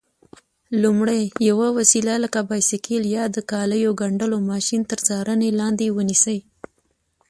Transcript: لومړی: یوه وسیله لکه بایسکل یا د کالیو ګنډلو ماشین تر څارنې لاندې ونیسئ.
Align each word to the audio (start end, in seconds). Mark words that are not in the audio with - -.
لومړی: 0.83 1.21
یوه 1.49 1.67
وسیله 1.77 2.13
لکه 2.23 2.39
بایسکل 2.49 3.03
یا 3.15 3.23
د 3.35 3.37
کالیو 3.51 3.97
ګنډلو 4.01 4.37
ماشین 4.51 4.81
تر 4.91 4.99
څارنې 5.07 5.49
لاندې 5.59 5.85
ونیسئ. 5.97 6.39